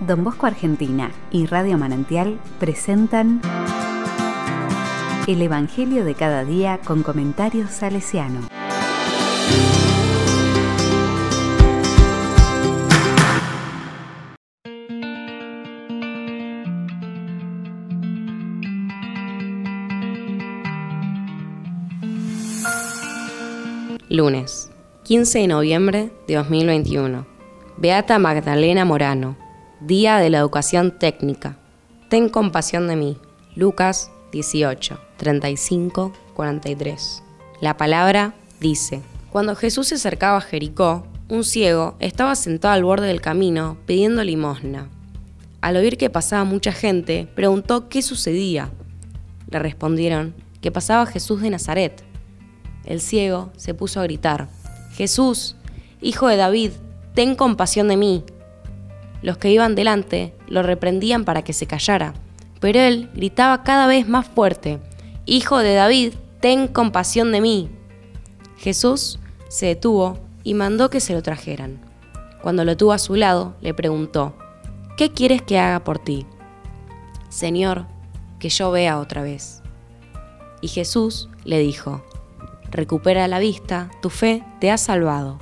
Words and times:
Don 0.00 0.22
Bosco 0.22 0.46
Argentina 0.46 1.10
y 1.32 1.46
Radio 1.46 1.76
Manantial 1.76 2.38
presentan 2.60 3.40
El 5.26 5.42
Evangelio 5.42 6.04
de 6.04 6.14
cada 6.14 6.44
día 6.44 6.78
con 6.84 7.02
comentarios 7.02 7.70
salesiano. 7.70 8.42
Lunes, 24.08 24.70
15 25.02 25.40
de 25.40 25.48
noviembre 25.48 26.10
de 26.28 26.34
2021. 26.36 27.26
Beata 27.76 28.18
Magdalena 28.18 28.84
Morano. 28.84 29.47
Día 29.80 30.18
de 30.18 30.28
la 30.28 30.38
Educación 30.38 30.98
Técnica. 30.98 31.56
Ten 32.08 32.28
compasión 32.28 32.88
de 32.88 32.96
mí. 32.96 33.16
Lucas 33.54 34.10
18, 34.32 34.98
35, 35.16 36.12
43. 36.34 37.22
La 37.60 37.76
palabra 37.76 38.34
dice, 38.58 39.02
Cuando 39.30 39.54
Jesús 39.54 39.86
se 39.86 39.94
acercaba 39.94 40.38
a 40.38 40.40
Jericó, 40.40 41.06
un 41.28 41.44
ciego 41.44 41.94
estaba 42.00 42.34
sentado 42.34 42.74
al 42.74 42.82
borde 42.82 43.06
del 43.06 43.20
camino 43.20 43.76
pidiendo 43.86 44.24
limosna. 44.24 44.88
Al 45.60 45.76
oír 45.76 45.96
que 45.96 46.10
pasaba 46.10 46.42
mucha 46.42 46.72
gente, 46.72 47.28
preguntó 47.36 47.88
qué 47.88 48.02
sucedía. 48.02 48.70
Le 49.48 49.60
respondieron 49.60 50.34
que 50.60 50.72
pasaba 50.72 51.06
Jesús 51.06 51.40
de 51.40 51.50
Nazaret. 51.50 52.02
El 52.84 53.00
ciego 53.00 53.52
se 53.56 53.74
puso 53.74 54.00
a 54.00 54.04
gritar, 54.04 54.48
Jesús, 54.94 55.54
hijo 56.00 56.26
de 56.26 56.36
David, 56.36 56.72
ten 57.14 57.36
compasión 57.36 57.86
de 57.86 57.96
mí. 57.96 58.24
Los 59.22 59.38
que 59.38 59.50
iban 59.50 59.74
delante 59.74 60.34
lo 60.46 60.62
reprendían 60.62 61.24
para 61.24 61.42
que 61.42 61.52
se 61.52 61.66
callara, 61.66 62.14
pero 62.60 62.80
él 62.80 63.10
gritaba 63.14 63.62
cada 63.62 63.86
vez 63.86 64.08
más 64.08 64.26
fuerte, 64.26 64.80
Hijo 65.30 65.58
de 65.58 65.74
David, 65.74 66.14
ten 66.40 66.68
compasión 66.68 67.32
de 67.32 67.42
mí. 67.42 67.68
Jesús 68.56 69.18
se 69.50 69.66
detuvo 69.66 70.18
y 70.42 70.54
mandó 70.54 70.88
que 70.88 71.00
se 71.00 71.12
lo 71.12 71.22
trajeran. 71.22 71.78
Cuando 72.40 72.64
lo 72.64 72.78
tuvo 72.78 72.92
a 72.92 72.98
su 72.98 73.14
lado, 73.14 73.54
le 73.60 73.74
preguntó, 73.74 74.34
¿qué 74.96 75.12
quieres 75.12 75.42
que 75.42 75.58
haga 75.58 75.84
por 75.84 75.98
ti? 75.98 76.24
Señor, 77.28 77.84
que 78.38 78.48
yo 78.48 78.70
vea 78.70 78.98
otra 78.98 79.20
vez. 79.20 79.60
Y 80.62 80.68
Jesús 80.68 81.28
le 81.44 81.58
dijo, 81.58 82.02
recupera 82.70 83.28
la 83.28 83.38
vista, 83.38 83.90
tu 84.00 84.08
fe 84.08 84.42
te 84.60 84.70
ha 84.70 84.78
salvado. 84.78 85.38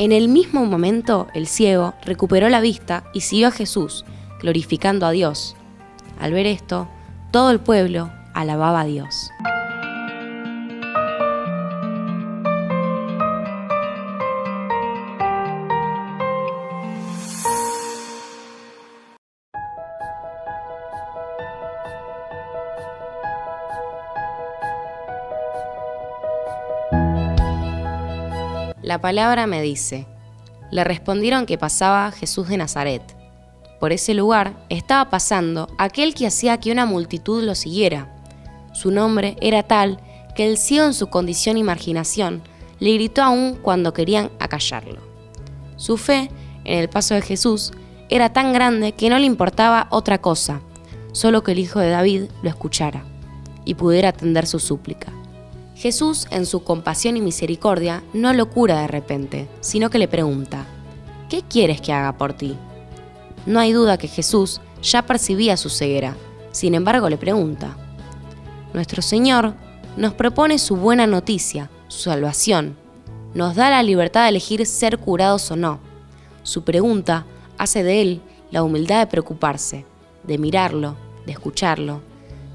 En 0.00 0.12
el 0.12 0.28
mismo 0.28 0.64
momento 0.64 1.26
el 1.34 1.48
ciego 1.48 1.94
recuperó 2.04 2.48
la 2.48 2.60
vista 2.60 3.02
y 3.12 3.22
siguió 3.22 3.48
a 3.48 3.50
Jesús, 3.50 4.04
glorificando 4.40 5.06
a 5.06 5.10
Dios. 5.10 5.56
Al 6.20 6.32
ver 6.32 6.46
esto, 6.46 6.88
todo 7.32 7.50
el 7.50 7.58
pueblo 7.58 8.08
alababa 8.32 8.82
a 8.82 8.84
Dios. 8.84 9.30
La 28.88 29.02
palabra 29.02 29.46
me 29.46 29.60
dice, 29.60 30.06
le 30.70 30.82
respondieron 30.82 31.44
que 31.44 31.58
pasaba 31.58 32.10
Jesús 32.10 32.48
de 32.48 32.56
Nazaret. 32.56 33.02
Por 33.80 33.92
ese 33.92 34.14
lugar 34.14 34.64
estaba 34.70 35.10
pasando 35.10 35.68
aquel 35.76 36.14
que 36.14 36.26
hacía 36.26 36.56
que 36.56 36.72
una 36.72 36.86
multitud 36.86 37.42
lo 37.42 37.54
siguiera. 37.54 38.16
Su 38.72 38.90
nombre 38.90 39.36
era 39.42 39.62
tal 39.62 40.00
que 40.34 40.46
el 40.46 40.56
ciego 40.56 40.86
en 40.86 40.94
su 40.94 41.08
condición 41.08 41.58
y 41.58 41.62
marginación 41.62 42.40
le 42.80 42.94
gritó 42.94 43.22
aún 43.22 43.58
cuando 43.60 43.92
querían 43.92 44.30
acallarlo. 44.40 45.02
Su 45.76 45.98
fe 45.98 46.30
en 46.64 46.78
el 46.78 46.88
paso 46.88 47.12
de 47.12 47.20
Jesús 47.20 47.72
era 48.08 48.32
tan 48.32 48.54
grande 48.54 48.92
que 48.92 49.10
no 49.10 49.18
le 49.18 49.26
importaba 49.26 49.88
otra 49.90 50.16
cosa, 50.16 50.62
solo 51.12 51.42
que 51.42 51.52
el 51.52 51.58
Hijo 51.58 51.78
de 51.78 51.90
David 51.90 52.22
lo 52.42 52.48
escuchara 52.48 53.04
y 53.66 53.74
pudiera 53.74 54.08
atender 54.08 54.46
su 54.46 54.58
súplica. 54.58 55.12
Jesús, 55.78 56.26
en 56.32 56.44
su 56.44 56.64
compasión 56.64 57.16
y 57.16 57.20
misericordia, 57.20 58.02
no 58.12 58.32
lo 58.32 58.50
cura 58.50 58.80
de 58.80 58.88
repente, 58.88 59.48
sino 59.60 59.90
que 59.90 60.00
le 60.00 60.08
pregunta, 60.08 60.66
¿qué 61.28 61.42
quieres 61.42 61.80
que 61.80 61.92
haga 61.92 62.18
por 62.18 62.32
ti? 62.32 62.56
No 63.46 63.60
hay 63.60 63.72
duda 63.72 63.96
que 63.96 64.08
Jesús 64.08 64.60
ya 64.82 65.02
percibía 65.02 65.56
su 65.56 65.70
ceguera, 65.70 66.16
sin 66.50 66.74
embargo 66.74 67.08
le 67.08 67.16
pregunta. 67.16 67.76
Nuestro 68.74 69.02
Señor 69.02 69.54
nos 69.96 70.14
propone 70.14 70.58
su 70.58 70.74
buena 70.74 71.06
noticia, 71.06 71.70
su 71.86 72.10
salvación, 72.10 72.76
nos 73.34 73.54
da 73.54 73.70
la 73.70 73.84
libertad 73.84 74.24
de 74.24 74.30
elegir 74.30 74.66
ser 74.66 74.98
curados 74.98 75.48
o 75.52 75.54
no. 75.54 75.78
Su 76.42 76.64
pregunta 76.64 77.24
hace 77.56 77.84
de 77.84 78.02
él 78.02 78.20
la 78.50 78.64
humildad 78.64 78.98
de 78.98 79.06
preocuparse, 79.06 79.84
de 80.24 80.38
mirarlo, 80.38 80.96
de 81.24 81.30
escucharlo, 81.30 82.00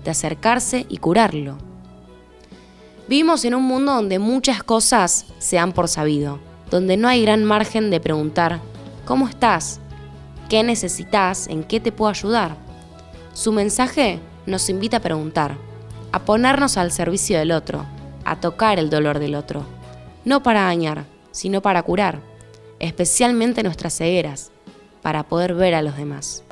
de 0.04 0.12
acercarse 0.12 0.86
y 0.90 0.98
curarlo. 0.98 1.58
Vivimos 3.08 3.44
en 3.44 3.54
un 3.54 3.64
mundo 3.64 3.94
donde 3.94 4.18
muchas 4.18 4.64
cosas 4.64 5.26
se 5.38 5.58
dan 5.58 5.74
por 5.74 5.90
sabido, 5.90 6.40
donde 6.72 6.96
no 6.96 7.10
hay 7.10 7.22
gran 7.22 7.44
margen 7.44 7.92
de 7.92 8.00
preguntar, 8.00 8.62
¿cómo 9.06 9.28
estás? 9.28 9.82
¿Qué 10.48 10.64
necesitas? 10.64 11.48
¿En 11.48 11.66
qué 11.66 11.82
te 11.82 11.92
puedo 11.92 12.10
ayudar? 12.10 12.56
Su 13.34 13.52
mensaje 13.52 14.20
nos 14.46 14.70
invita 14.70 14.98
a 14.98 15.02
preguntar, 15.02 15.58
a 16.14 16.20
ponernos 16.20 16.78
al 16.78 16.94
servicio 16.94 17.38
del 17.38 17.52
otro, 17.52 17.86
a 18.24 18.40
tocar 18.40 18.80
el 18.80 18.90
dolor 18.90 19.20
del 19.20 19.36
otro, 19.36 19.66
no 20.24 20.42
para 20.42 20.62
dañar, 20.62 21.04
sino 21.32 21.62
para 21.62 21.84
curar, 21.84 22.22
especialmente 22.80 23.64
nuestras 23.64 23.98
cegueras, 23.98 24.52
para 25.02 25.24
poder 25.24 25.56
ver 25.56 25.76
a 25.76 25.82
los 25.82 25.98
demás. 25.98 26.44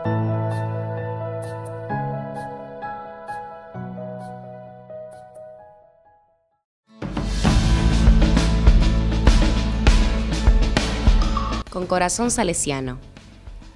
Con 11.81 11.87
corazón 11.87 12.29
salesiano. 12.29 12.99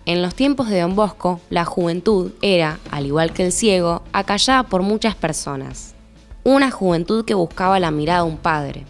En 0.05 0.21
los 0.21 0.35
tiempos 0.35 0.69
de 0.69 0.81
Don 0.81 0.95
Bosco, 0.95 1.41
la 1.49 1.65
juventud 1.65 2.33
era, 2.43 2.77
al 2.91 3.07
igual 3.07 3.33
que 3.33 3.43
el 3.43 3.51
ciego, 3.51 4.03
acallada 4.13 4.61
por 4.61 4.83
muchas 4.83 5.15
personas. 5.15 5.95
Una 6.43 6.69
juventud 6.69 7.25
que 7.25 7.33
buscaba 7.33 7.79
la 7.79 7.89
mirada 7.89 8.23
de 8.23 8.29
un 8.29 8.37
padre. 8.37 8.85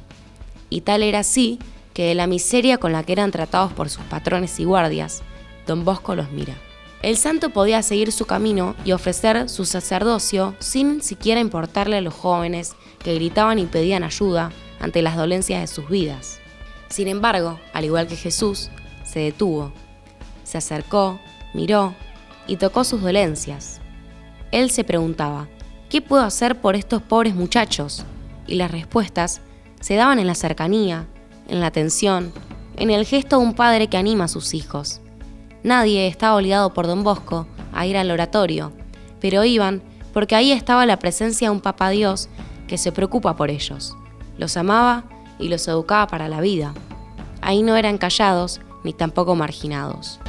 Y 0.69 0.81
tal 0.81 1.01
era 1.01 1.19
así 1.19 1.59
que 1.93 2.07
de 2.07 2.15
la 2.15 2.27
miseria 2.27 2.77
con 2.77 2.91
la 2.91 3.03
que 3.03 3.13
eran 3.13 3.31
tratados 3.31 3.71
por 3.71 3.89
sus 3.89 4.03
patrones 4.03 4.59
y 4.59 4.65
guardias, 4.65 5.21
Don 5.65 5.85
Bosco 5.85 6.13
los 6.13 6.29
mira. 6.31 6.55
El 7.01 7.15
santo 7.15 7.51
podía 7.51 7.83
seguir 7.83 8.11
su 8.11 8.25
camino 8.25 8.75
y 8.83 8.91
ofrecer 8.91 9.47
su 9.47 9.63
sacerdocio 9.63 10.55
sin 10.59 11.01
siquiera 11.01 11.39
importarle 11.39 11.95
a 11.95 12.01
los 12.01 12.13
jóvenes 12.13 12.73
que 12.99 13.15
gritaban 13.15 13.59
y 13.59 13.65
pedían 13.65 14.03
ayuda 14.03 14.51
ante 14.81 15.01
las 15.01 15.15
dolencias 15.15 15.61
de 15.61 15.67
sus 15.67 15.87
vidas. 15.87 16.39
Sin 16.89 17.07
embargo, 17.07 17.59
al 17.73 17.85
igual 17.85 18.07
que 18.07 18.15
Jesús, 18.15 18.69
se 19.15 19.21
detuvo, 19.21 19.71
se 20.43 20.57
acercó, 20.57 21.21
miró 21.53 21.95
y 22.47 22.57
tocó 22.57 22.83
sus 22.83 23.01
dolencias. 23.01 23.79
Él 24.51 24.69
se 24.71 24.83
preguntaba, 24.83 25.47
¿qué 25.89 26.01
puedo 26.01 26.21
hacer 26.21 26.59
por 26.59 26.75
estos 26.75 27.01
pobres 27.01 27.33
muchachos? 27.33 28.03
Y 28.45 28.55
las 28.55 28.71
respuestas 28.71 29.39
se 29.79 29.95
daban 29.95 30.19
en 30.19 30.27
la 30.27 30.35
cercanía, 30.35 31.07
en 31.47 31.61
la 31.61 31.67
atención, 31.67 32.33
en 32.75 32.89
el 32.89 33.05
gesto 33.05 33.39
de 33.39 33.45
un 33.45 33.53
padre 33.53 33.87
que 33.87 33.95
anima 33.95 34.25
a 34.25 34.27
sus 34.27 34.53
hijos. 34.53 34.99
Nadie 35.63 36.07
estaba 36.07 36.35
obligado 36.35 36.73
por 36.73 36.85
don 36.85 37.05
Bosco 37.05 37.47
a 37.71 37.85
ir 37.85 37.95
al 37.95 38.11
oratorio, 38.11 38.73
pero 39.21 39.45
iban 39.45 39.81
porque 40.11 40.35
ahí 40.35 40.51
estaba 40.51 40.85
la 40.85 40.99
presencia 40.99 41.47
de 41.47 41.55
un 41.55 41.61
papá 41.61 41.89
Dios 41.91 42.27
que 42.67 42.77
se 42.77 42.91
preocupa 42.91 43.37
por 43.37 43.49
ellos, 43.49 43.95
los 44.37 44.57
amaba 44.57 45.05
y 45.39 45.47
los 45.47 45.65
educaba 45.69 46.05
para 46.07 46.27
la 46.27 46.41
vida. 46.41 46.73
Ahí 47.39 47.61
no 47.61 47.77
eran 47.77 47.97
callados, 47.97 48.59
ni 48.85 48.93
tampoco 48.93 49.35
marginados. 49.35 50.19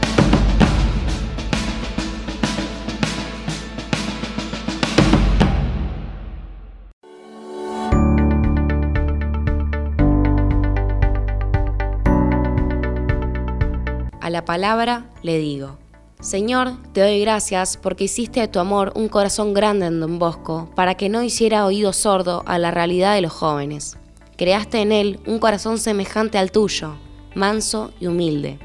A 14.20 14.30
la 14.30 14.44
palabra 14.44 15.08
le 15.22 15.38
digo, 15.38 15.78
Señor, 16.20 16.72
te 16.92 17.00
doy 17.00 17.20
gracias 17.20 17.76
porque 17.76 18.04
hiciste 18.04 18.40
de 18.40 18.48
tu 18.48 18.58
amor 18.58 18.92
un 18.96 19.08
corazón 19.08 19.54
grande 19.54 19.86
en 19.86 20.00
Don 20.00 20.18
Bosco, 20.18 20.68
para 20.74 20.96
que 20.96 21.08
no 21.08 21.22
hiciera 21.22 21.64
oído 21.64 21.92
sordo 21.92 22.42
a 22.46 22.58
la 22.58 22.72
realidad 22.72 23.14
de 23.14 23.20
los 23.20 23.32
jóvenes. 23.32 23.96
Creaste 24.36 24.80
en 24.80 24.90
él 24.90 25.20
un 25.26 25.38
corazón 25.38 25.78
semejante 25.78 26.38
al 26.38 26.50
tuyo, 26.50 26.94
manso 27.36 27.92
y 28.00 28.06
humilde. 28.06 28.58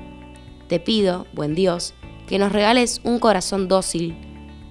Te 0.67 0.79
pido, 0.79 1.27
buen 1.33 1.53
Dios, 1.53 1.93
que 2.27 2.39
nos 2.39 2.51
regales 2.51 3.01
un 3.03 3.19
corazón 3.19 3.67
dócil, 3.67 4.15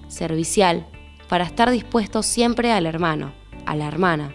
servicial, 0.08 0.88
para 1.28 1.44
estar 1.44 1.70
dispuestos 1.70 2.26
siempre 2.26 2.72
al 2.72 2.86
hermano, 2.86 3.32
a 3.66 3.76
la 3.76 3.86
hermana, 3.86 4.34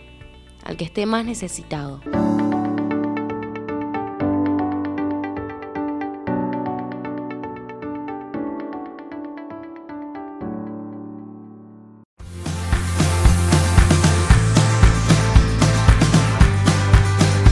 al 0.63 0.77
que 0.77 0.85
esté 0.85 1.05
más 1.05 1.25
necesitado. 1.25 1.99